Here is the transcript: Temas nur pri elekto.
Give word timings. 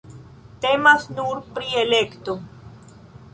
Temas 0.63 1.05
nur 1.17 1.41
pri 1.59 1.69
elekto. 1.83 2.37